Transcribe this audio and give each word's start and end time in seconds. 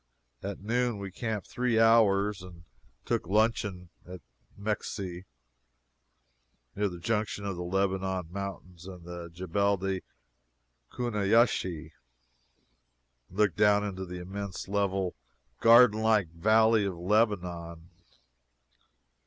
At 0.41 0.61
noon 0.61 0.97
we 0.97 1.11
camped 1.11 1.45
three 1.45 1.79
hours 1.79 2.41
and 2.41 2.63
took 3.05 3.27
luncheon 3.27 3.89
at 4.03 4.21
Mekseh, 4.57 5.25
near 6.75 6.89
the 6.89 6.97
junction 6.97 7.45
of 7.45 7.55
the 7.55 7.61
Lebanon 7.61 8.31
Mountains 8.31 8.87
and 8.87 9.03
the 9.05 9.29
Jebel 9.29 9.73
el 9.85 9.99
Kuneiyiseh, 10.91 11.91
and 13.29 13.37
looked 13.37 13.57
down 13.57 13.83
into 13.83 14.03
the 14.05 14.17
immense, 14.19 14.67
level, 14.67 15.13
garden 15.59 16.01
like 16.01 16.29
Valley 16.29 16.83
of 16.83 16.97
Lebanon. 16.97 17.91